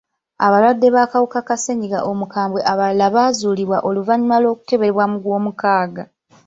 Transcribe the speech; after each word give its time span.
Abalwadde 0.45 0.87
b'akawuka 0.95 1.39
ka 1.47 1.55
ssennyiga 1.57 1.99
omukambwe 2.11 2.61
abalala 2.71 3.05
baazuulibwa 3.15 3.77
oluvannyuma 3.87 4.37
lw'okukeberebwa 4.43 5.05
mu 5.11 5.17
gw'omukaaga. 5.23 6.03